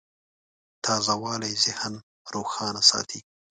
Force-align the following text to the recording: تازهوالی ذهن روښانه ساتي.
تازهوالی 0.85 1.53
ذهن 1.65 1.93
روښانه 2.33 2.81
ساتي. 2.89 3.19